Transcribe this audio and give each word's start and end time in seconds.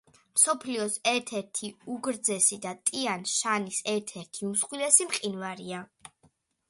მსოფლიოს 0.37 0.95
ერთ-ერთი 1.11 1.69
უგრძესი 1.95 2.59
და 2.63 2.73
ტიან-შანის 2.89 3.83
ერთ-ერთი 3.95 4.45
უმსხვილესი 4.51 5.09
მყინვარია. 5.13 5.85